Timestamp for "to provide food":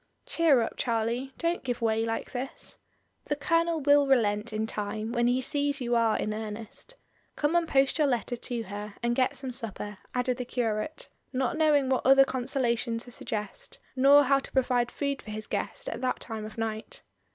14.39-15.21